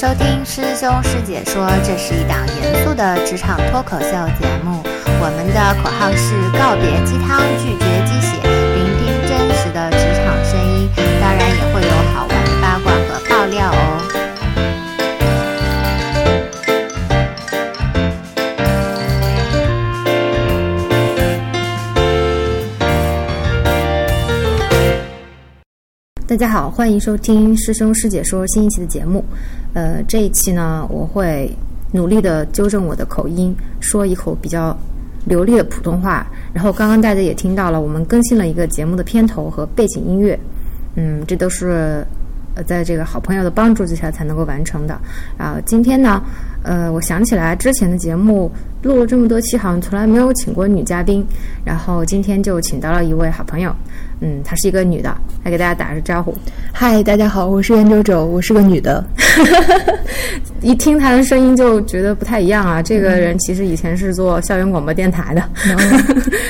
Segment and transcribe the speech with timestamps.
[0.00, 4.08] 收听师兄师姐说，这是一档严肃的职场脱口秀
[4.40, 4.80] 节目。
[5.20, 10.88] 我们的口号是告别鸡汤，拒绝鸡血，聆听真实的职场声音，
[11.20, 13.68] 当然也会有好玩的八卦和爆料
[26.30, 29.24] 大家好，欢迎收听师兄师姐说新一期的节目。
[29.74, 31.50] 呃，这一期呢，我会
[31.90, 34.78] 努力的纠正我的口音，说一口比较
[35.24, 36.24] 流利的普通话。
[36.54, 40.38] 然后刚刚大家也听到了，我们更新了一个节目的片头和背景音乐。
[40.94, 42.06] 嗯，这都是
[42.54, 44.94] 呃在这个好朋友的帮助之下才能够完成的。
[45.36, 46.22] 啊，今天呢，
[46.62, 48.48] 呃，我想起来之前的节目
[48.82, 51.24] 录了这么多期，好像从来没有请过女嘉宾。
[51.64, 53.74] 然后今天就请到了一位好朋友，
[54.20, 55.14] 嗯，她是一个女的，
[55.44, 56.34] 来给大家打个招呼。
[56.72, 59.04] 嗨，大家好，我是袁周周，我是个女的。
[60.62, 62.82] 一听她的声音就觉得不太一样啊！
[62.82, 65.42] 这个人其实以前是做校园广播电台的，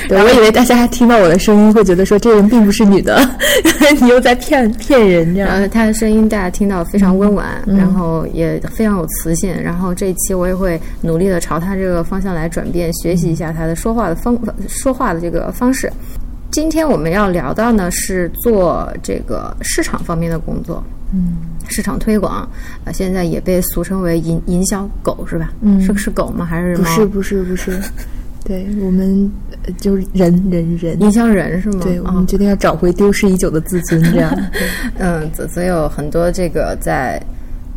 [0.09, 3.21] 对，我以为大家听到我的声音会觉得说这人并不是女的，
[4.01, 5.49] 你又在骗骗人这样。
[5.49, 9.53] 然后她的声音大家听到非常温婉，然后也非常有磁性。
[9.61, 15.91] 然后这一期我也会努力的朝她这个方向来转变，学习一下他的说话的方说话的这个方式。
[16.51, 20.83] 今天我们要聊到呢是做这个市场方面的工作，
[21.13, 21.37] 嗯，
[21.69, 22.45] 市场推广，
[22.83, 25.53] 呃，现在也被俗称为营营销狗是吧？
[25.61, 26.45] 嗯是是狗吗？
[26.45, 27.81] 还是猫不是不是不是，
[28.43, 29.31] 对我们
[29.65, 31.79] 呃就是人人人，营销人是吗？
[31.83, 34.37] 对，我啊们决定要找回丢失已久的自尊，这样。
[34.99, 37.17] 嗯，所 所以有很多这个在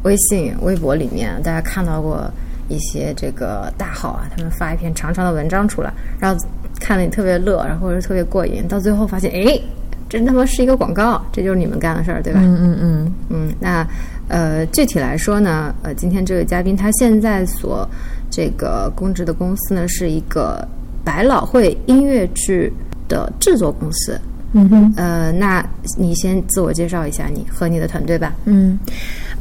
[0.02, 2.28] 微信、微博里面，大家看到过
[2.68, 6.46] 一些这个大号啊，他们发一篇长长的文章出来，然后
[6.80, 9.60] 看了你特别乐，然后是特别过瘾，到最后发现，哎，
[10.08, 12.40] 这他妈是一个广告，这就是你们干的事儿，对吧？
[12.42, 13.86] 嗯嗯嗯，嗯，那
[14.28, 17.88] 呃，具体来说呢，呃，今天这位嘉宾他现在所
[18.30, 20.66] 这个供职的公司呢，是一个
[21.04, 22.72] 百老汇音乐剧
[23.08, 24.18] 的制作公司。
[24.56, 25.64] 嗯哼，呃，那
[25.98, 28.32] 你先自我介绍一下你和你的团队吧。
[28.44, 28.78] 嗯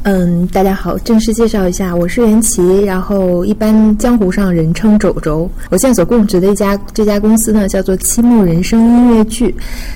[0.04, 5.50] 嗯，大家好，正式介绍一下，我是袁琪，然后一般江湖上人称肘肘。
[5.70, 9.54] 我现在所供职的一家这家公司呢，叫做七木人生音乐剧。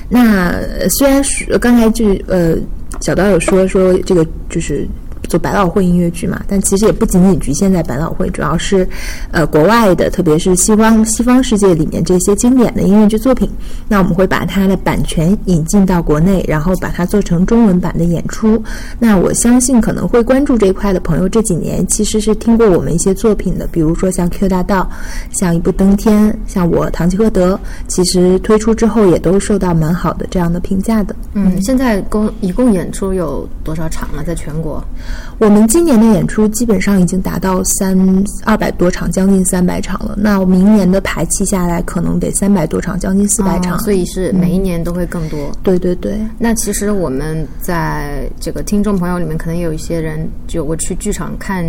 [0.08, 0.54] 那
[0.88, 2.54] 虽然是刚才就呃
[3.02, 4.88] 小刀有说说这个就是。
[5.28, 8.88] 做百老汇音乐剧嘛，但其实也不仅仅局限在百老汇，主要是，
[9.30, 13.48] 呃，国外的，特别是西方西方世界里面这些经典的音乐剧作品，
[13.86, 18.62] 那我们会把它的版权引进到国内，然后把它做成中文版的演出。
[18.98, 24.88] 那我相信可能会关注这一块的朋友，这几年其实是听过我们一些作品的，比如说像《Q 大道》，
[25.38, 27.54] 像一步《登天》，像我《堂吉诃德》，
[27.86, 31.14] 其实推出之后也都受到蛮好的这样的评价的。
[31.34, 34.22] 嗯，现在共一共演出有多少场了？
[34.24, 34.82] 在全国？
[35.38, 37.96] 我们今年的演出基本上已经达到三
[38.44, 40.14] 二百多场，将近三百场了。
[40.16, 43.76] 那明年的排期下来，可能得三百多场，将近四百场。
[43.76, 45.38] 哦所以是每一年都会更多。
[45.62, 51.64] 对对对，那其实我们在这个听众朋友里面，可能也有一些人就我去剧场看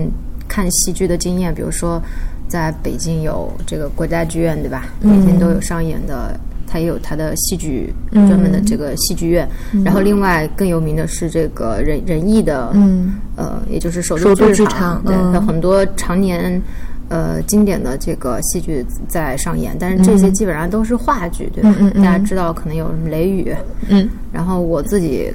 [0.47, 2.01] 看戏剧的经验，比如说
[2.47, 4.85] 在北京有这个国家剧院，对吧？
[4.99, 6.39] 每天都有上演的。
[6.69, 9.49] 它也有它的戏剧专门的这个戏剧院，
[9.83, 13.13] 然后另外更有名的是这个仁仁义的，嗯。
[13.35, 15.01] 呃，也就是首首都剧剧场。
[15.05, 16.61] 对，很多常年
[17.07, 21.73] 呃经典的这个戏剧在上演，但是这些基本上都是话剧，对吧？
[21.79, 22.03] 嗯嗯嗯。
[22.03, 23.49] 大家知道可能有什么《雷雨》，
[23.87, 24.09] 嗯。
[24.33, 25.33] 然后我自己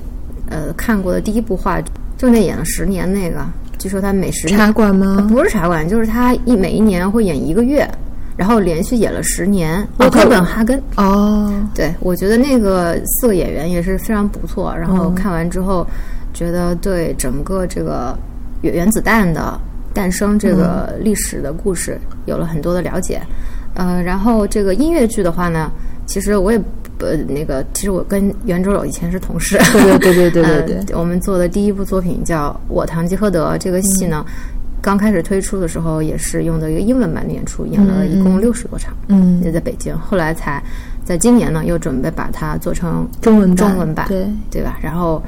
[0.50, 3.38] 呃看过的第一部话剧，就那演了十年那个，
[3.78, 5.26] 据说他每十年茶馆吗？
[5.30, 7.88] 不是茶馆，就是他一每一年会演一个月，
[8.36, 9.80] 然后连续演了十年。
[9.98, 14.74] 哦哥本哈根，哦，对我觉得那个四个演员也是非常不错。
[14.76, 15.86] 然后嗯看完之后，
[16.32, 18.16] 觉得对整个这个
[18.62, 19.58] 原原子弹的
[19.92, 23.20] 诞生这个历史的故事有了很多的了解。
[23.74, 25.70] 呃，然后这个音乐剧的话呢，
[26.06, 26.58] 其实我也
[27.00, 29.58] 呃那个，其实我跟袁周友以前是同事。
[29.72, 34.24] 对对对对对对对，呃我们做的第一部作品叫《我堂吉诃德》这个戏呢。
[34.84, 39.98] 刚开始推出的时候，也是用的一个英文版的演出，演了一共六十多场，嗯也在北京。
[39.98, 40.62] 后来才
[41.02, 44.78] 在今年呢，又准备把它做成中文版中文版，对对吧？
[44.82, 45.22] 然后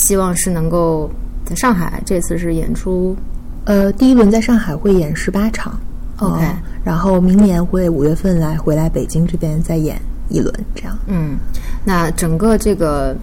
[0.00, 1.10] 希望是能够
[1.44, 3.14] 在上海，这次是演出
[3.66, 5.78] 呃，第一轮在上海会演十八场
[6.20, 6.48] OK 哦
[6.82, 10.00] 然后明年会五月份来回来北京这边再演
[10.30, 10.96] 一轮，这样。
[11.08, 11.36] 嗯，
[11.84, 13.14] 那整个这个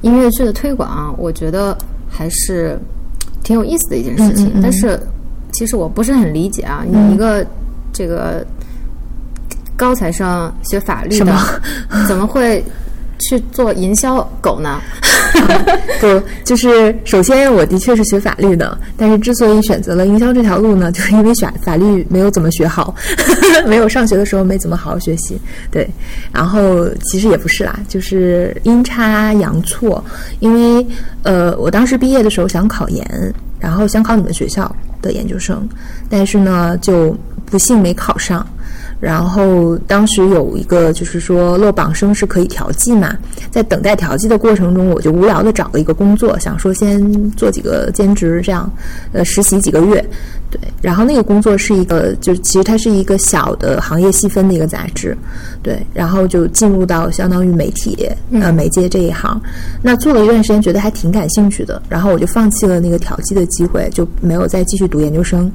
[0.00, 1.78] 音乐剧的推广，我觉得
[2.08, 2.76] 还是
[3.50, 4.48] 挺有意思的一件事情。
[4.62, 4.96] 但是
[5.50, 7.44] 其实我不是很理解啊，你一个
[7.92, 8.46] 这个
[9.76, 12.64] 高材生学法律的么，怎么会
[13.20, 14.80] 去做营销狗呢？
[16.00, 22.94] 不，就是首先我的确是学法律的，但是之所以选择了营销这条路呢， 就是因为选法律没有怎么学好，
[23.66, 25.38] 没有上学的时候没怎么好好学习。
[25.70, 25.88] 对，
[26.32, 30.02] 然后其实也不是啦，就是阴差阳错，
[30.40, 30.86] 因为
[31.22, 35.68] 呃，我当时毕业的时候想考研，然后想考你们学校的研究生，
[36.08, 37.16] 但是呢，就
[37.46, 38.44] 不幸没考上。
[39.00, 43.16] 然后当时有一个就是说落榜生是可以调剂嘛，
[43.50, 48.70] 在等待调剂的过程中，我就无聊的找了一个工作，想说先做几个兼职，这样
[49.12, 50.04] 呃实习几个月。
[50.50, 55.16] 对，然后那个工作是一个，就其实它是一个小的行业细分的一个杂志，
[55.62, 57.96] 对，然后就进入到相当于媒体
[58.32, 59.40] 呃媒介这一行，
[59.80, 65.48] 那做了一段时间，觉得还挺感兴趣的，然后我就放弃了那个调剂的机会，就没有再继续读研究生，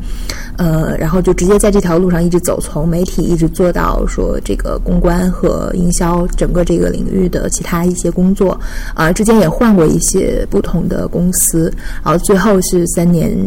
[0.55, 8.57] 呃，然后就直接在这条路上一直走，从媒体一直做到说这个公关和营销整个这个领域的其他一些工作，
[8.93, 11.69] 啊，之间也换过一些不同的公司，
[12.01, 13.37] 然后最后是三年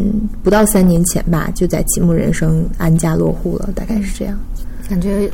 [0.43, 1.49] 不到三年前吧。
[1.55, 4.37] 就在启幕人生安家落户了，大概是这样。
[4.87, 5.27] 感觉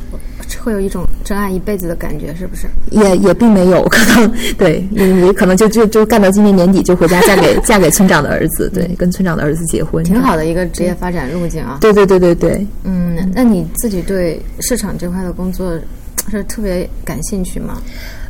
[0.60, 2.66] 会有一种真爱一辈子的感觉，是不是？
[2.90, 11.78] 也也并没有， 可能对，你可能就就就干到今年年底就回家嫁给 嫁给村长的儿子，对，跟村长的儿子结婚，挺好的一个职业发展路径啊。
[11.80, 15.78] 对对对对对，嗯，那你自己对市场这块的工作
[16.30, 17.80] 是特别感兴趣吗？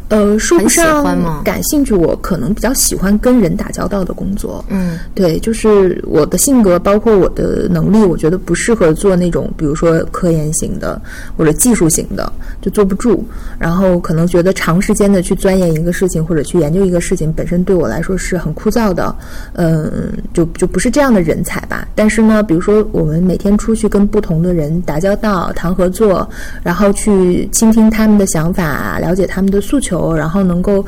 [0.09, 4.65] 呃，说不上感兴趣，我可能比较喜欢跟人打交道的工作。
[4.69, 11.01] 嗯，对，就是我的性格，包括我的能力，我觉得不适合做那种，比如说科研型的
[11.37, 12.33] 或者技术型的，
[12.63, 13.25] 就坐不住。
[13.59, 19.13] 然后可能觉得长时间的去钻研一个事情或者去研究一个事情，本身对我来说是很枯燥的。
[19.55, 21.89] 嗯，就就不是这样的人才吧。
[21.97, 26.29] 但是呢，比如说我们每天出去跟不同的人打交道、谈合作，
[26.63, 29.96] 然后去倾听他们的想法，了解他们的诉求。
[30.17, 30.85] 然后能够，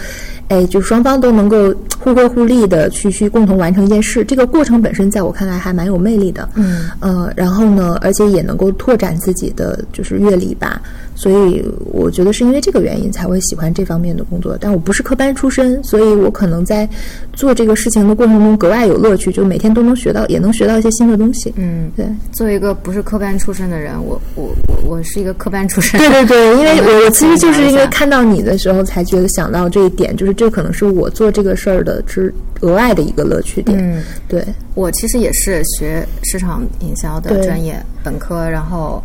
[0.48, 6.48] 哎，就双方都能够互惠互利的去去共同完成一件事，这个过程本身在我看来还蛮有魅力的。
[6.54, 10.80] 嗯，呃，然后呢，而且也能够拓展自己的就是阅历吧。
[11.14, 14.56] 所以我觉得是因为这个原因才会喜欢这方面的工作。
[14.60, 16.88] 但我不是科班出身，所以我可能在
[17.32, 21.52] 做这个事情的过程中格外有乐趣，就每天都能学到，也能学到一些新的东西。
[21.56, 22.06] 嗯，对。
[22.30, 25.98] 作为一个不是科班出身的人，我我我我是一个科班出身。
[25.98, 33.78] 对对对，因为我我其实就是因为看到你的时候才觉得想到这一点，就是这可能是我做这个事儿的之额外的一个乐趣点。
[33.78, 34.44] 嗯，对。
[34.74, 39.02] 我其实也是学市场营销的专业本科，然后。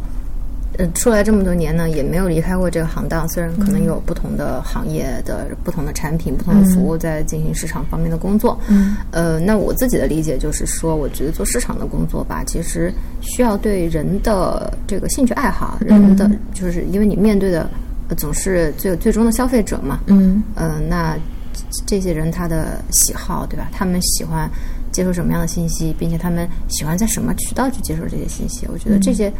[0.80, 3.30] 呃，出来这么多年呢，也没有离开过这个行当。
[3.30, 8.60] 虽然可能有不同的行业的不同的产品、不同的服务在进行市场方面的工作。
[8.68, 12.92] 嗯，呃，那我自己的理解就是说，我觉得做市场的工作吧，其实
[13.22, 17.70] 需要对人的这个兴趣爱好，人的就是因为你面对的
[18.16, 20.00] 总是最最终的消费者嘛。
[20.08, 21.18] 嗯，呃，那
[21.86, 23.70] 这些人他的喜好，对吧？
[23.72, 24.50] 他们喜欢
[24.92, 28.68] 接受什么样的信息，并且他们喜欢在什么渠道去接受这些信息？
[28.72, 29.32] 我觉得这些。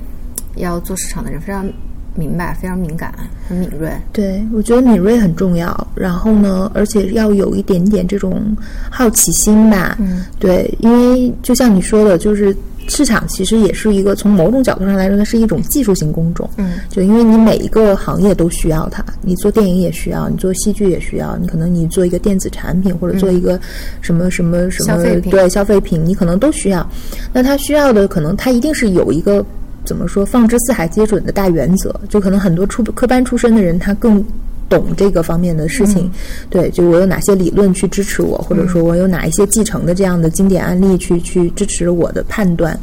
[0.58, 1.68] 要做市场的人非常
[2.14, 3.12] 明白，非常敏感，
[3.50, 3.92] 很敏锐。
[4.12, 5.88] 对，我觉得敏锐很重要。
[5.96, 8.56] 然后呢，而且要有一点点这种
[8.92, 9.98] 好奇心吧。
[10.00, 12.56] 嗯，对，因为就像你说的，就是
[12.88, 16.50] 市场其实也是一个从某种角度上来说，它是一种技术型工种。
[16.58, 23.60] 嗯，就因为你每一个行业都需要它，你做电影也需要，你做戏剧也需要，你可能你做一个电子产品或者做一个
[24.02, 26.88] 什么什么什么对消费品，你可能都需要。
[27.32, 29.46] 那它需要的可能它一定是有一个。
[29.86, 30.26] 怎么说？
[30.26, 34.24] 放之四海皆准的大原则，就可能很多出科班出身的人，他更
[34.70, 36.12] 懂这个方面的事情。
[36.50, 42.78] 对，就我有哪些理论去支持我，或者说我有哪一些继承的这样的经典案例去去支持我的判断。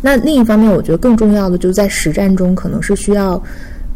[0.00, 3.42] 那另一方面，我觉得更重要的就是在实战中，可能是需要。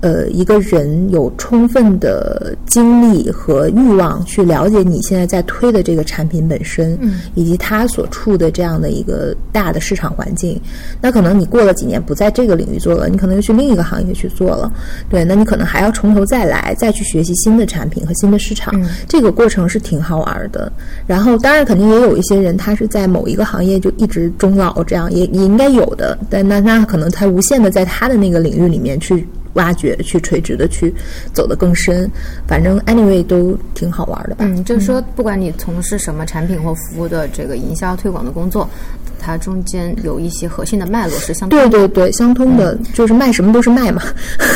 [0.02, 10.60] 呃，一个人有充分的精力和欲望去了解你现在在推的这个产品本身，嗯，以及他所处的这样的一个大的市场环境。
[11.00, 14.72] 那可能你过了几年不在这个领域做了，你可能又去另一个行业去做了，
[15.08, 18.74] 对，那你可能还要从头再来，再去学习新的产品和新的市场。
[19.06, 20.72] 这个过程是挺好玩的。
[21.06, 26.18] 然后，当然肯定也有一些人，他是在某一个行业就一直终老，这样也也应该有的。
[26.28, 29.24] 但那那可能他无限的在他的那个领域里面去。
[29.54, 30.92] 挖掘，去垂直的去
[31.32, 32.10] 走得更深，
[32.46, 34.44] 反正 anyway 都挺好玩的吧。
[34.46, 38.68] 嗯，就是说，不管你从事什么产品或服务的这个营销推广的工作，
[39.18, 41.68] 它中间有一些核心的脉络是相通的。
[41.68, 44.02] 对对对，相通的，就是卖什么都是卖嘛。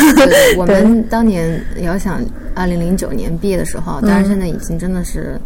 [0.57, 2.21] 我们当年遥想
[2.55, 5.39] 二零零九年毕业的时候，当然现在已经真的是，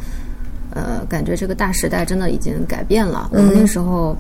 [0.74, 3.28] 呃，感觉这个大时代真的已经改变了。
[3.32, 4.16] 我们那时候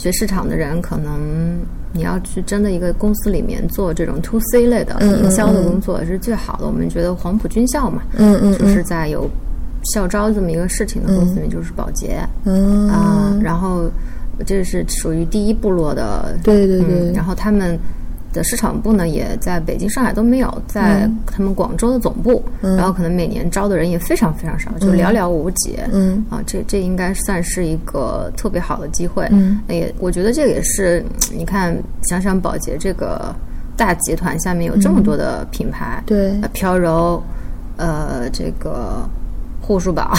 [0.00, 1.58] 学市场的人可能。
[1.92, 6.64] 你要去真的一个公司里面做这种 to C 类的营销的工作是最好的。
[6.64, 9.28] 我们觉得黄埔军校嘛，嗯嗯，就是在有
[9.92, 13.90] 校招这么一个事情的公司里面就是保洁嗯啊，然后
[14.46, 17.76] 这是属于第一部落的，对对对嗯，然后他们
[18.32, 21.18] 的市场部呢也在北京、上海都没有，在嗯。
[21.26, 25.78] 他们广州的总部，然后可能每年招的人也非常非常少，就寥寥无几。
[25.92, 26.24] 嗯。
[26.28, 29.26] 啊，这这应该算是一个特别好的机会。
[29.30, 31.76] 嗯，也我觉得这个也是，你看
[32.08, 33.34] 想想宝洁这个
[33.76, 36.38] 大集团下面有这么多的品牌，对。
[36.42, 37.22] 呃飘柔，
[37.76, 39.08] 呃，这个
[39.70, 40.10] 护舒宝，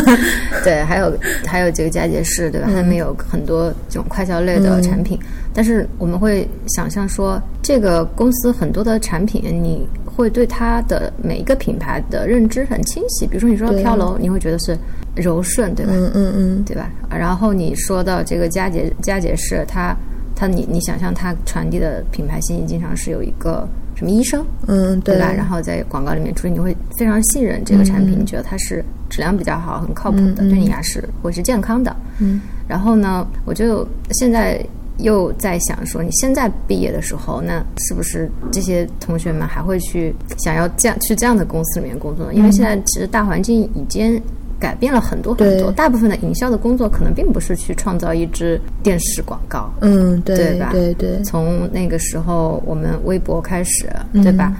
[0.64, 1.12] 对，还有
[1.44, 2.66] 还有这个佳洁士，对吧？
[2.74, 5.18] 他们有很多这种快消类的产品，
[5.52, 13.26] 但是我们会想象说，这个公司很多的产品，你会对它的每一个品牌的认知很清晰。
[13.26, 14.74] 比如说你说对飘柔，你会觉得是
[15.14, 15.92] 柔顺，对吧？
[15.94, 16.90] 嗯嗯嗯，对吧？
[17.10, 19.94] 然后你说到这个佳洁佳洁士，它
[20.34, 25.32] 它你你想象它传递的品牌信息，经常是有一个什么医生，嗯对吧？
[25.32, 31.96] 然后在广告里面出现，你会非常信任这个产品，你觉得它是质量比较好、很靠谱的，对你牙齿会是健康的。
[32.20, 32.40] 嗯。
[32.68, 34.64] 然后呢，我就现在
[34.98, 42.34] 又在想说，你现在毕业的时候，那是不是这些同学们还会去想要这样去这样的公司里面工作呢？
[42.34, 44.22] 因为现在其实大环境已经。
[44.58, 50.68] 改变了很多很多，大部分的营销的工作可能并不是去创造一支电视广告，嗯对对吧？
[50.72, 54.52] 对对，从那个时候，我们微博开始，对吧？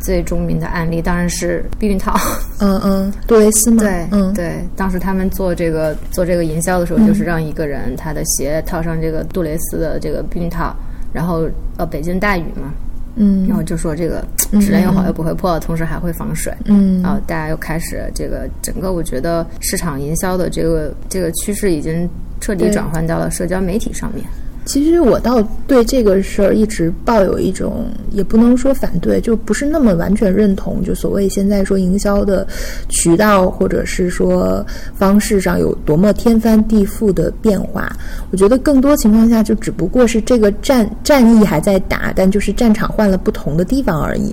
[0.00, 2.14] 最著名的案例当然是避孕套，
[2.60, 4.32] 嗯嗯，杜蕾斯嘛，对，嗯。
[4.32, 4.64] 对。
[4.76, 10.72] 当时他们做这个做这个营销的时候，就是让一个人他的鞋套上这个杜蕾斯的这个避孕套，
[11.12, 12.72] 然后呃北京大雨嘛，
[13.16, 14.24] 嗯然后就说这个
[14.60, 16.52] 质量又好又不会破，同时还会防水。
[16.66, 22.08] 嗯然后大家又开始这个整个，我觉得市场营销的这个这个趋势已经
[22.40, 24.24] 彻底转换到了社交媒体上面。
[24.68, 30.84] 其实我倒对这个事儿一直抱有一种，也不能说反对，就不是那么完全认同。
[30.84, 32.46] 就所谓现在说营销的
[32.90, 34.62] 渠道或者是说
[34.94, 37.90] 方式上有多么天翻地覆的变化，
[38.30, 44.30] 我觉得更多情况下就只不过是这个战战役还在打，但就是战场换了不同的地方而已。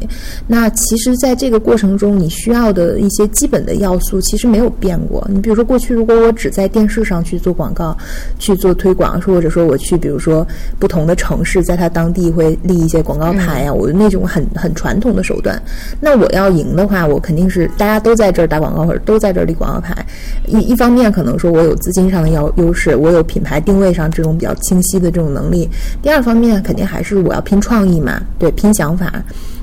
[0.48, 5.26] 那其实，在这个过程中，你需要的一些基本的要素其实没有变过。
[5.32, 7.98] 你比如说，过去如果我只在电视上去做广告、
[8.38, 10.25] 去做推广，或者说我去，比如说
[10.80, 15.62] 不同的城市，在它当地会立一些广告牌呀、我那种很很传统的手段。
[16.00, 19.94] 那我要赢的话，我肯定是大家都在这儿打广告，或者都在这儿立广告牌。
[20.48, 25.70] 一一方面可能说我有资金上的优优势，我有品牌定位上这种比较清晰的这种能力。
[26.02, 29.12] 第二方面肯定还是我要拼创意嘛，对，拼想法。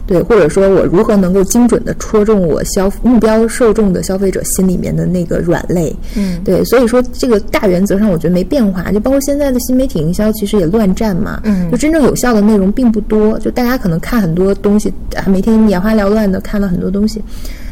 [0.06, 11.70] 对，或者说我如何能够精准的戳中我消目标受众的消费者心里面的那个软肋，嗯，对，所以说这个大原则上我觉得没变化，就包括现在的新媒体营销其实也乱战嘛，嗯。
[11.70, 17.22] 就真正有效的内容并不多，就大家可能看很多东西，啊，每天眼花缭乱的看了很多东西，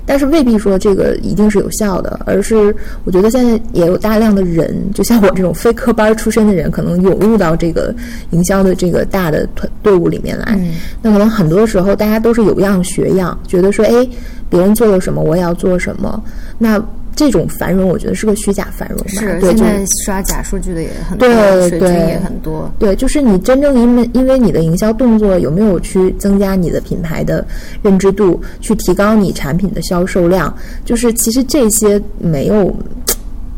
[0.07, 7.95] 但是未必说这个一定是有效的，而是我觉得现在也有大量的人，就像我这种非科班出身的人，可能涌入到这个
[8.31, 10.57] 营销的这个大的团队伍里面来。
[10.59, 14.07] 嗯那可能很多时候大家都是有样学样，觉得说，哎，
[14.49, 16.23] 别人做了什么，我也要做什么。
[16.59, 16.83] 那
[17.15, 19.05] 这种繁荣，我觉得是个虚假繁荣吧？
[19.09, 22.71] 是，对，现在刷假数据的也很多，对水军对也很多。
[22.79, 27.47] 对，就是你真正因为因为你的营销动作有没有去增加你的品牌的
[27.83, 32.75] 认知度，去提高你产品的销售量，就是其实这些没有。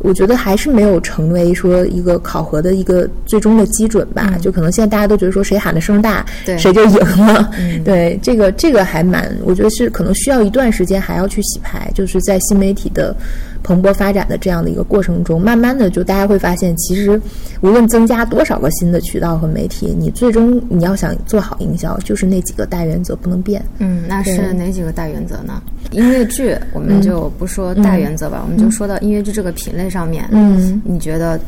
[0.03, 7.49] 我觉得还是没有成为说一个考核的一个最终的基准吧，就可能现在大家都觉得说谁喊的声大，对谁就赢了。
[7.83, 13.15] 对，这个这个还蛮，我觉得是可能需要一段时间还要去洗牌，就是在新媒体的
[13.63, 17.19] 蓬勃发展的这样的一个过程中，慢慢的就大家会发现，其实
[17.61, 23.63] 无论增加多少个新的渠道和媒体，你最终你要想做好营销，就是那几个大原则不能变。
[23.79, 25.61] 嗯，那是哪几个大原则呢？
[25.93, 31.39] 音乐剧我们就不说大原则吧，我们就说到音乐剧这个品类上面，嗯，你觉得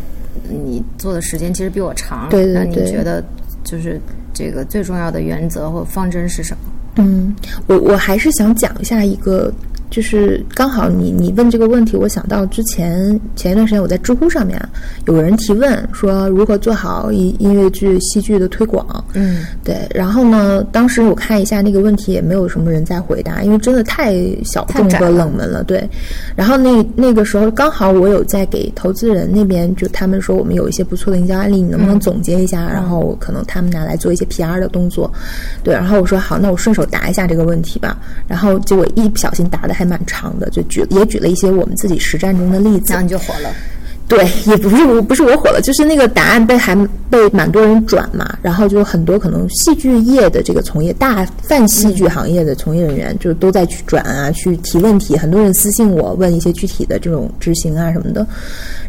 [0.49, 3.23] 你做的时间其实比我长，对对那你觉得
[3.63, 3.99] 就是
[4.33, 6.71] 这个最重要的原则或方针是什么？
[6.97, 7.35] 嗯，
[7.67, 9.51] 我我还是想讲一下一个，
[9.95, 14.67] 就是刚好你你问这个问题，我想到之前前一段时间我在知乎上面啊
[15.05, 18.85] 有人提问说如何做好音音乐剧、戏剧的推广。
[19.13, 25.63] 嗯对，然后呢，当时我看一下那个问题，也没有什么人在回答，因为真的太小众和冷门了。
[25.63, 25.89] 对，
[26.35, 32.67] 然后那那个时候刚好我有在给投资人那边，就他们说我们有一些不错的营销案例，你能不能总结一下？
[32.67, 35.09] 然后可能他们拿来做一些 PR 的动作。
[35.63, 37.97] 对，然后我说好，那我顺手答一下这个问题吧。
[38.27, 43.03] 然后结果一不小心答的还蛮长的，就举也举了一些我们自己实战中的例子然后。
[43.03, 43.53] 你就火了。
[44.07, 46.75] 对，也不是我不是我火了，就是那个答案被还
[47.09, 58.25] 被蛮多人转嘛，然后就很多可能戏剧业的这个从业大泛戏剧行业的从业人员就都在去转啊，去提问题，很多人私信我问一些具体的这种执行啊什么的，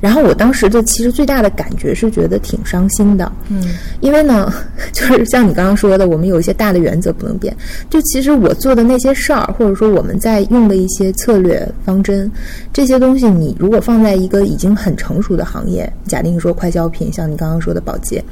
[0.02, 3.64] 然后我当时的其实最大的感觉是觉得挺伤心的，嗯，
[4.00, 4.52] 因为呢，
[4.92, 7.56] 就是像你刚刚说的，我们有一些大的原则不能变，
[7.88, 12.30] 就其实我做的那些事儿，或者说我们在用的一些策略方针，
[12.70, 18.22] 这些东西你如果放在一个已经很成熟的行业，假定说快消品，像你刚刚说的保洁，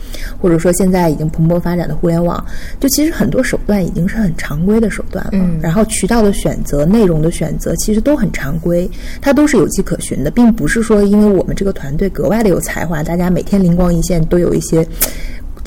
[0.41, 2.45] 或者说现在已经蓬勃发展的互联网，
[2.81, 5.31] 就其实很多手段已经是很常规的手段了。
[5.35, 8.91] 嗯，然后渠道的选择、内容的选择，其实都很常规，
[9.21, 14.87] 它都是有迹可循的，并不是说因为我们这个团队格外的有才华，大家每天灵光一现，都有一些。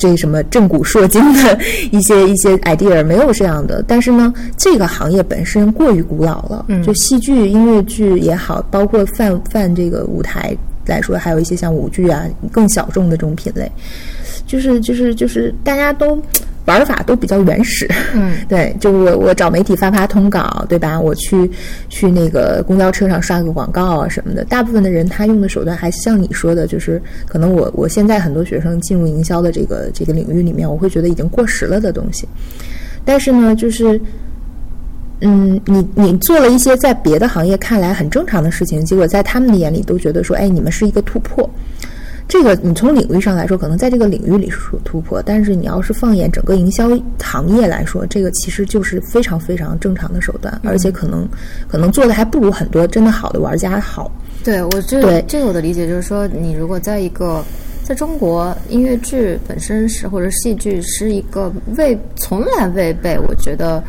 [0.00, 1.58] 这什么震古烁今的
[1.90, 6.64] 一 些一些 idea 没有这样的，但是呢，这个行业本身过于古老了。
[6.68, 10.56] 嗯，就戏剧、音乐剧也好，包括泛泛这个舞台
[10.88, 13.70] 来说，还有一些像舞剧啊更小众的这种品类，
[14.46, 16.20] 就是就是就是大家都。
[16.66, 21.00] 玩法都比较原始，嗯，对，就我我找媒体发发通稿，对吧？
[21.00, 21.50] 我去
[21.88, 24.44] 去那个公交车上刷个广告啊什么的。
[24.44, 32.28] 大部分的人他用的手段还像你说的，就是可能我我现在很多学生进入营销的这个这个领域里面，我会觉得已经过时了的东西。
[33.02, 33.98] 但是呢，就是
[35.20, 41.48] 嗯，你你做了一些在别的行业看来很正常的事情，结果在他们的眼里都觉得说，哎，你们是一个突破。
[42.28, 51.26] 这个你从领域上来说，可能在这个领域里是突破，但是你要是放眼整个营销行业来说，这个其实就是非常非常正常的手段，而且可能
[51.66, 54.12] 可能做的还不如很多真的好的玩家好。
[54.44, 57.42] 对我这这个我的理解就是说，你如果在一个
[57.82, 63.82] 在中国音乐剧本身是或者戏剧是一个未从来未被我觉得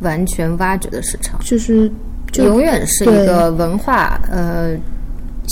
[0.00, 1.90] 完全挖掘的市场，就是
[2.36, 4.76] 永远是一个文化呃。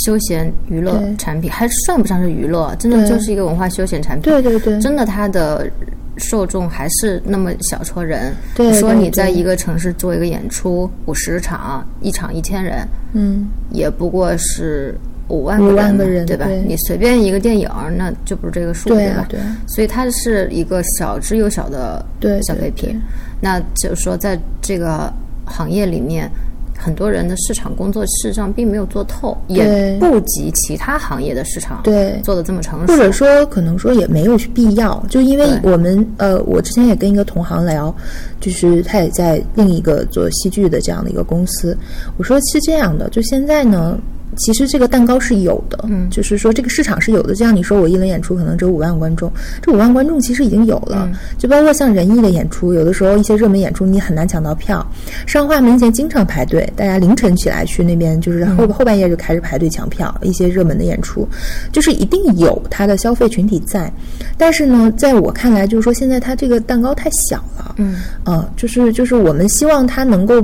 [0.07, 4.23] 休闲娱乐产品还算不上是娱乐，真的就是一个文化休闲产品。
[4.23, 5.71] 对对对，真的它的
[6.17, 8.33] 受众还是那么小撮人。
[8.55, 14.95] 对，说你在一个城市做一个演出，五十场，一场一千人，嗯，也不过是
[15.29, 16.47] 五万个人，对吧？
[16.67, 19.27] 你随便一个电影，那就不是这个数，对吧？
[19.29, 19.41] 对。
[19.67, 22.05] 所以它是一个小之又小的
[22.43, 23.01] 消费品。
[23.41, 25.13] 那就是说，在这个
[25.45, 26.31] 行业里面。
[26.75, 37.95] 很多人的市场工作事实上并没有做透，也不及其他行业的市场对做的这么成熟，或者说可能说也没有必要，就因为我们呃，我之前也跟一个同行聊，
[38.41, 41.79] 就是他也在另一个做戏剧的这样的一个公司，
[42.17, 43.97] 我说是这样的，就现在呢。
[44.37, 47.35] 其实这个蛋糕是有的，嗯，就是说这个市场是有的。
[47.35, 51.11] 就像你说，我一轮演出可能只有五万观众，这五万观众其实已经有了。
[51.39, 54.87] 就包括像仁义的演出，有的时候一些热门演出你很难抢到票。
[55.27, 60.15] 上画门前经常排队，大家凌晨起来去那边，就是后后半夜就开始排队抢票。
[60.23, 61.29] 一些热门的演出，
[61.71, 63.93] 就是一定有它的消费群体在。
[64.39, 70.43] 但是呢，在我看来，就是说现在它这个蛋糕太小了，嗯，啊，就是就是我们希望它能够。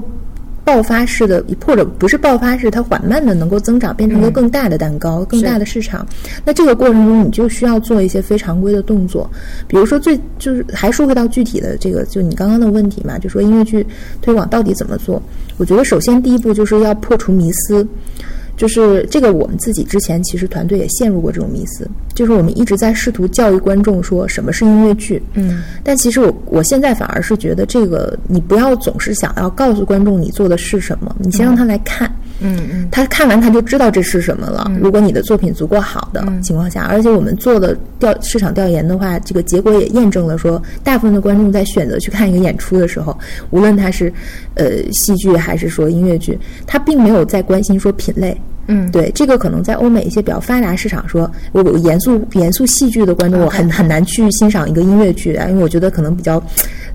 [0.68, 6.06] 爆发式的，或者不是爆发式，它缓慢的能够增长，变成一个更大的蛋糕，更大的市场。
[6.44, 9.26] 那这个过程中，你就需要做一些非常规的动作，
[9.66, 13.86] 比如说最就是还说回到具体的这个，就你刚刚的问题嘛，就说音乐剧
[14.20, 15.22] 推广到底怎么做？
[15.56, 17.88] 我觉得首先第一步就是要破除迷思。
[18.58, 32.58] 就是这个，我们自己之前其实团队也陷入过这种迷思，就是我们一直在试图教育观众说什么是音乐剧，嗯，但其实我我现在反而是觉得这个你不要总是想要告诉观众你做的是什么，你先让他来看，嗯。
[32.72, 34.68] 嗯，他看完他就知道这是什么了。
[34.80, 43.16] 如果你的作品足够好的情况下，而且我们做的调市场调研的话，这个结果也验证了说，大部分的观众在选择去看一个演出的时候，
[43.50, 44.12] 无论他是
[44.54, 48.36] 呃戏剧还是说音乐剧，他并没有在关心说品类。
[48.68, 56.42] 嗯，对，这个可能在欧美一些比较发达市场，说我严肃严肃戏剧的观众，我很很难去欣赏一个音乐剧啊，因为我觉得可能比较。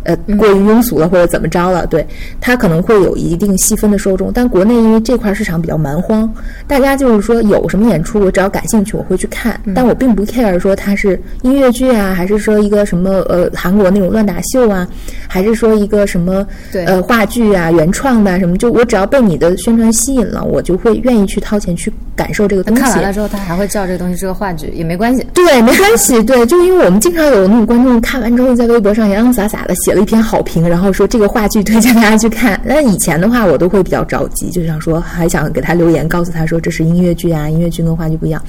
[0.03, 1.85] 呃，过于庸俗了，或者怎么着了？
[1.87, 2.05] 对，
[2.41, 6.31] 它可能会有一定细分的受众，但国内因为这块市场比较蛮荒，
[6.67, 14.87] 大家就是说有什么演出，我只要感兴趣，我会去看，但我并不 care 说它是音乐剧啊，还是说一个什么呃韩国那种乱打秀啊，
[15.27, 16.45] 还是说一个什么
[16.85, 22.81] 呃话剧啊原创的什么，就我只要被你的宣传吸引了，我就会愿意去掏钱去感受这个东西。
[22.81, 25.25] 看完了之后，他还会叫这个东西是个话剧，也没关系。
[25.33, 26.21] 对，没关系。
[26.23, 29.93] 对，就因为我们经常有那种观众看完之后在微博上洋洋洒洒的写。
[29.93, 32.59] 了一篇好评，然后说这个话剧推荐大家去看。
[32.65, 38.41] 那以前的话，我都会比较着急，就想说还想给他留言，告诉他说这是音乐剧啊，音乐剧跟话剧不一样。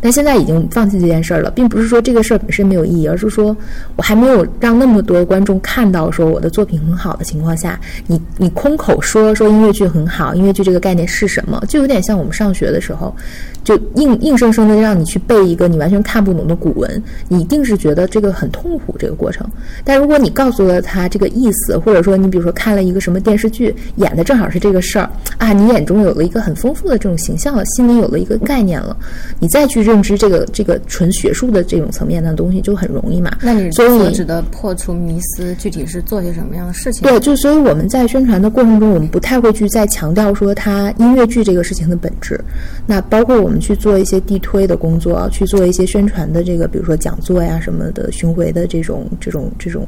[0.00, 3.56] 但现在已经放弃这件事儿了，并不是说这个事儿本身没有意义，而是说
[3.96, 11.60] 我还没有让那么多观众看到说我的作品很好的情况下，你你空口说说音乐剧很好，音乐剧这个概念是什么？
[11.68, 13.03] 就有点像我们上学的时候。
[13.04, 13.14] 候，
[13.62, 19.46] 就硬硬生生的让你去背一个你完全看不懂的古文，你一定是觉得这个很痛苦这个过程。
[19.84, 28.96] 但如果你告诉了他这个意思，或者说你比如说看了一个什么电视剧，演的正好是这个事儿啊，你眼中有了一个很丰富的这种形象了，心里有了一个概念了，
[29.38, 33.30] 你再去认知这个这个纯学术的这种层面的东西就很容易嘛。
[33.42, 37.02] 那你所以所指的破除迷思，具体是做些什么样的事情？
[37.02, 42.38] 对，就所以我们在宣传的过程中，我们不太会去再强调说它音乐剧这个事情的本质。
[42.86, 49.86] 那包括我们去做一些地推的工作，去做一些宣传的这个，比如说讲座呀什么的巡回的这种这种这种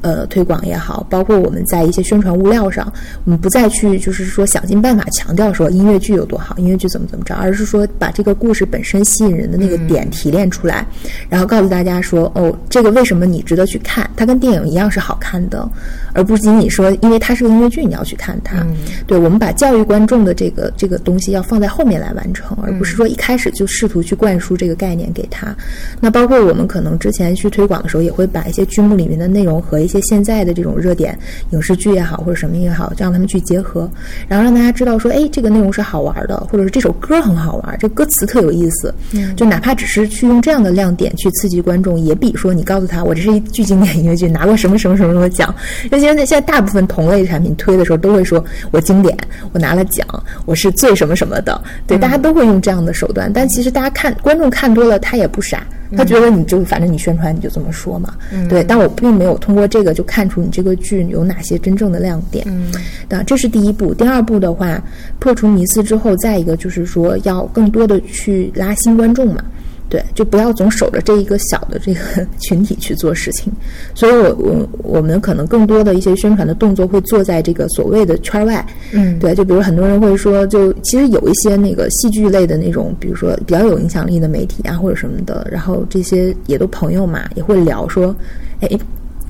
[0.00, 2.92] 呃推广也好，包括我们在一些宣传物料上，
[3.24, 10.86] 我们不再去就是说想尽办法强调说音乐剧有多好，音乐剧怎么怎么着，而是说把这个故事本身吸引人的那个点提炼出来，
[11.28, 15.68] 然后告诉大家说哦，这个为什么你值得去看，它跟电影一样是好看的，
[16.12, 18.66] 而不仅仅说因为它是个音乐剧你要去看它。
[19.06, 25.54] 对我们把教育观众的这个这个东西要放在后面来完成，而不是说一开始就试图去灌输这个概念给他。
[26.00, 31.18] 那包括我们可能之前去推广的时候，也会把一些剧目里面的内容和一些现在的这种热点
[31.50, 33.90] 影视剧也好或者什么也好，让他们去结合，
[34.28, 38.94] 然后让大家知道说，哎，这个内容是好玩的，或者是这首歌很好玩，这歌词特有意思。
[39.36, 45.54] 就哪怕只是去用这样的亮点去刺激观众，也比说你告诉他我这是一剧经典音乐剧，拿过什么什么什么什么奖。
[45.84, 49.16] 因为现在现在大部分同类产品推的时候都会说我经典，
[49.52, 50.06] 我拿了奖，
[50.44, 51.60] 我是最什么什么的。
[51.86, 55.66] 对，大家都会用这样的手段，但其实大家看观众看多了，他也不傻。
[55.94, 58.14] 他觉得你就反正你宣传你就这么说嘛，
[58.48, 62.72] 对，但我并没有通过这个就看出你这个剧有哪些真正的亮点，嗯，
[63.10, 63.92] 那这是第一步。
[63.92, 64.82] 第二步的话，
[65.18, 69.44] 破除迷思之后，再一个就是说要更多的去拉新观众嘛。
[69.92, 72.00] 对，就不要总守着这一个小的这个
[72.40, 73.52] 群体去做事情。
[73.94, 78.64] 所以我我我们可能更多的一些宣传的动作会做在这个所谓的圈外。
[78.92, 88.16] 嗯对，就比如很多人会说，就其实有一些那个戏剧类的那种，比如说比较有影响力的媒体啊或者什么的，然后这些也都朋友嘛，也会聊说，
[88.60, 88.70] 哎。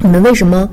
[0.03, 0.69] 你们为什么，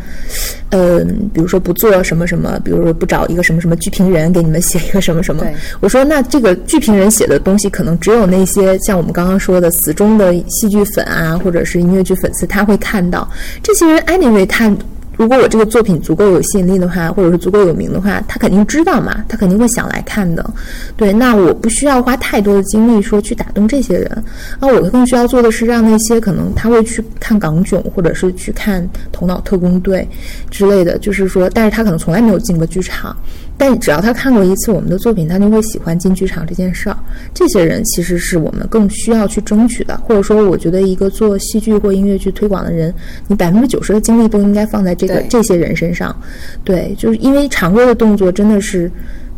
[0.70, 5.46] 呃，比如说不做什么什么，比如说不找一个什么什么剧评人给你们写一个什么什么？
[5.80, 13.30] 我说那这个剧评人写的东西，可能只有那些像我们刚刚说的死忠的戏剧粉啊，或者是音乐剧粉丝，他会看到。
[13.64, 14.72] 这些人 anyway 他。
[15.20, 20.50] 如果我这个作品足够有吸引力的话，或者是足够有名的话，他肯定知道嘛，他肯定会想来看的。
[20.96, 24.24] 对，那我不需要花太多的精力说去打动这些人，
[24.62, 30.08] 那我更需要做的是让那些可能他会去看港囧，或者是去看《头脑特工队》
[30.50, 33.14] 之类的，就是说，但是他可能从来没有进过剧场，
[33.60, 36.96] 但只要他看过一次我们的作品，他就会喜欢进剧场这件事儿。
[37.34, 42.94] 这些人其实是我们更需要去争取的，或者说，我觉得一个做戏剧或音乐剧推广的人，
[43.28, 46.16] 你百分之九十的精力都应该放在这个这些人身上。
[46.64, 48.90] 对，就是因为常规的动作真的是，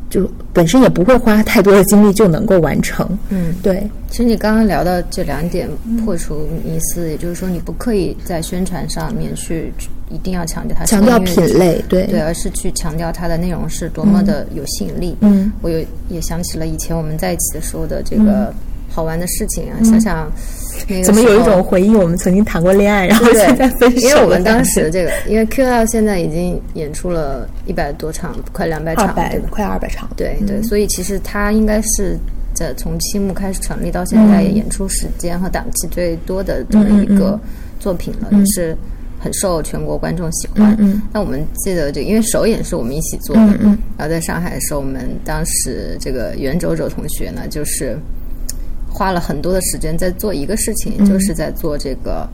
[0.07, 3.17] 就本身也不会花太多的精力就能够完成。
[3.29, 5.67] 嗯，对，其实你刚刚聊到这两点，
[6.05, 9.73] 破除迷思，也就是说你不刻意在宣传上面去
[10.13, 15.15] 一定要强调它是强调品类，对，对，而是去强调它的内容是多么的有吸引力。
[15.21, 18.53] 嗯，我有也想起了以前我们在一起的时候的这个
[18.89, 20.31] 好玩的事情啊，想想
[20.87, 21.95] 那个嗯怎么有一种回忆？
[21.95, 29.47] 我们曾经谈过恋爱，然后对现在分手了，因为我们当时这个，因为 Q L 现在已经演出了一百多场，快两百场，二百对吧？
[29.49, 32.17] 快二百场，对对，所以其实它应该是
[32.53, 37.39] 在从期末开始成立到现在，演出时间和档期最多的这么一个
[37.79, 38.75] 作品了，就是
[39.21, 40.75] 很受全国观众喜欢。
[40.79, 47.95] 嗯那我们记得这，因为首演是我们一起做的，嗯嗯然后在上海的时候，我们当时这个袁周周同学呢，就是
[48.89, 52.27] 花了很多的时间在做一个事情，嗯就是在做这个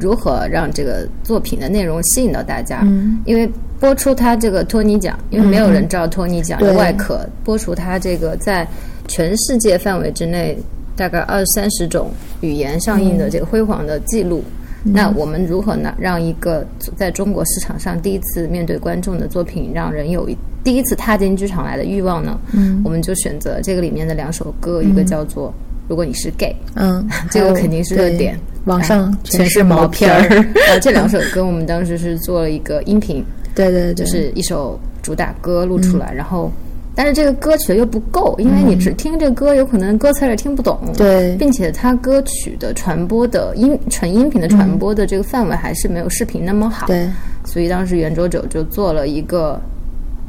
[0.00, 2.80] 如何让这个作品的内容吸引到大家。
[2.82, 8.66] 嗯因为播出他这个托尼奖，因为没有人知道托尼奖的外壳，播出他这个在
[9.08, 10.56] 全世界范围之内
[10.96, 12.10] 大概二三十种
[12.40, 14.42] 语言上映的这个辉煌的记录。
[14.84, 15.94] 那我们如何呢？
[15.98, 16.66] 让一个
[16.96, 22.38] 在中国市场上第一次面对观众的作品，让人有一第一次踏进剧场来的欲望呢？
[22.52, 22.80] 嗯。
[22.84, 25.48] 我们就选择这个里面的两首歌，一个叫做
[25.88, 28.38] 《如果你是 gay》，嗯， 这个肯定是热点。
[28.66, 30.38] 网上啊全是毛片儿，
[30.70, 33.24] 啊， 这两首歌我们当时是做了一个音频，
[33.56, 36.50] 对对对，就是一首主打歌录出来，然后，
[36.94, 40.78] 但是这个歌曲又不够，因为你只听这歌，有可能歌词也听不懂。
[40.96, 46.86] 对并且它歌曲的传播的音纯音频的传播的这个范围还是没有视频那么好。
[46.86, 47.08] 对，
[47.44, 49.60] 所以当时圆周九就做了一个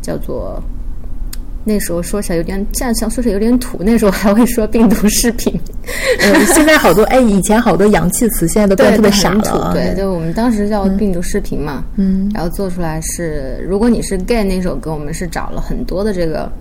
[0.01, 0.61] 叫做。
[1.65, 3.77] 那时候说起来有点，现在想说起来有点土。
[3.81, 5.53] 那时候还会说病毒视频，
[6.19, 9.73] 呃，现在好多哎，以前好多洋气词，现在都变得特别傻很土了。
[9.73, 16.51] 对，就我们当时叫病毒视频嘛，嗯，然后做出来是，如果你是 gay 那首歌，我们是找了很多的这个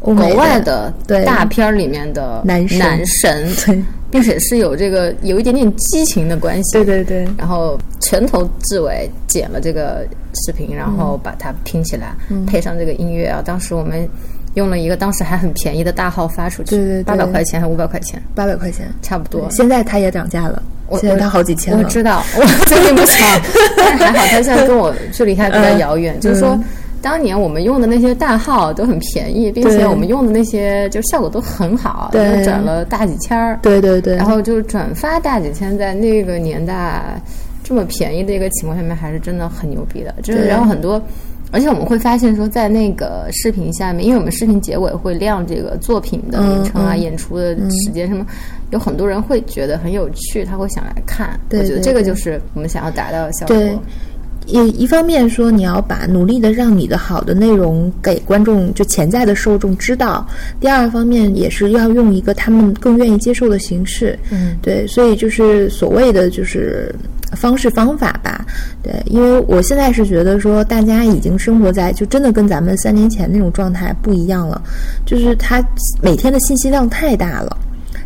[0.00, 6.72] 国外的对大片儿里面的男神男神，对并且是有这个有一点点激情的关系。
[6.72, 13.42] 对对对，然后从头至尾剪了这个视频，然后把它拼起来，嗯配上这个音乐啊。
[13.44, 14.08] 当时我们
[14.56, 19.46] 用了一个当时还很便宜的大号发出去，对对对八百块钱还五百块钱，八百块钱，差不多。
[19.50, 21.82] 现在它也涨价了，我现在它好几千了。
[21.82, 23.24] 我知道，我最近不巧，
[23.76, 26.18] 但是还好，它现在跟我距离还比较遥远。
[26.20, 26.58] 就是说，
[27.02, 33.58] 当年我们用的那些大号都很便宜，并且我们用的那些就效果都很好，对就转了大几千儿。
[33.60, 37.20] 对对对，然后就是转发大几千，在那个年代
[37.62, 40.14] 这么便宜的一个情况下面，还是真的很牛逼的。
[40.22, 41.00] 就是然后很多，
[41.52, 48.26] 而且我们会发现说，在那个视频下面，因为我们视频结尾会亮这个作品的名称啊、演出的时间什么，
[48.70, 51.38] 有很多人会觉得很有趣，他会想来看。
[51.48, 53.56] 对我觉得这个就是我们想要达到的效果。
[53.56, 53.78] 对
[54.46, 60.24] 也一方面说你要把努力的让你的好的内容给观众，就潜在的受众知道；
[60.60, 64.16] 第二方面也是要用一个他们更愿意接受的形式。
[64.30, 66.94] 嗯，对，所以就是所谓的就是
[67.32, 68.44] 方式方法吧。
[68.82, 74.60] 对，因为我现在是觉得说，大家已经生活在就真的跟咱们三年前那种状态不一样了，
[75.04, 75.64] 就是他
[76.02, 77.56] 每天的信息量太大了。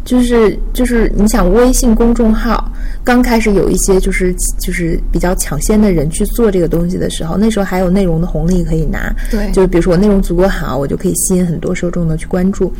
[0.04, 2.70] 就是就是你想微信公众号
[3.04, 9.14] 刚开始有一些就是就是比较抢先的人去做这个东西的时候，那时候还有内容的红利可以拿。
[9.30, 12.72] 对就比如说我内容足够好，我就可以吸引很多受众的去关注。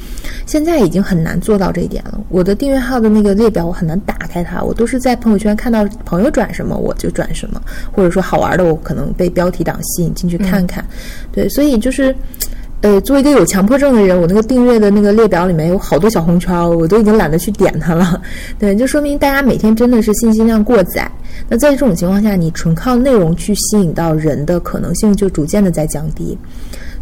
[0.47, 2.21] 现在已经很难做到这一点了。
[2.29, 7.61] 我的订阅号的那个列表我很难打开它，我都是在朋友圈看到朋友转什么我就转什么，
[7.93, 10.85] 或者说好玩的我可能被标题党吸引进去看看。
[11.33, 12.15] 对，所以就是。
[12.83, 18.21] 呃，作为一个有强迫症的人，我那个订阅的那个列表里面有好多小红圈，我都已经懒得去点它了。
[18.59, 21.11] 对，就说明大家每天真的是信息量过载。
[21.47, 26.37] 那在这种情况下，你纯靠内容去吸引到人的可能性就逐渐的在降低。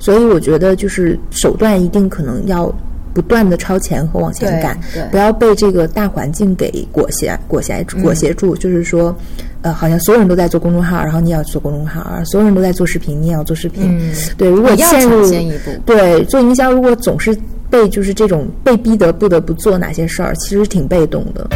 [0.01, 2.73] 所以我觉得就是手段一定可能要
[3.18, 4.78] 不断的超前和往前赶，
[5.11, 8.54] 不要被这个大环境给裹挟、裹挟、嗯裹挟住。
[8.54, 9.12] 就是说，
[9.62, 13.98] 呃，好像所有人都在做公众号，然后你也要做公众号；而所有人都在做视频，你也要做视频。
[13.98, 17.37] 嗯对，如果要陷入一步对做营销，如果总是
[17.68, 21.50] 被就是这种被逼得不得不做哪些事儿，其实挺被动的。